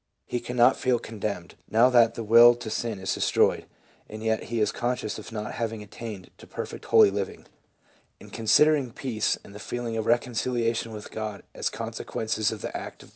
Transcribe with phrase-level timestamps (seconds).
[0.25, 3.67] He cannot feel condemned now that the will to sin is destroyed,
[4.09, 7.45] and yet he is conscious of not having attained to perfect holy living.
[8.19, 12.73] In considering peace and the feeling of reconciliation with God as consequences of the act
[12.73, 13.09] of jus PSYCHOLOGY OF RELIGIOUS PHENOMENA.